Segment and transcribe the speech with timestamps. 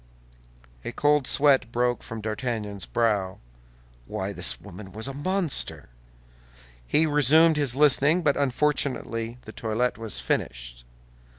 [0.83, 3.37] A cold sweat broke from D'Artagnan's brow.
[4.07, 5.89] Why, this woman was a monster!
[6.87, 10.85] He resumed his listening, but unfortunately the toilet was finished.